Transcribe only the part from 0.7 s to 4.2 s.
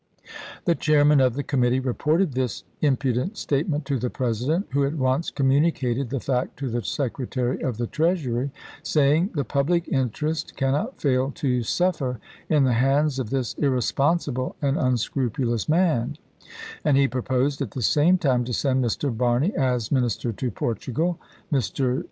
chairman of the committee reported this impudent statement to the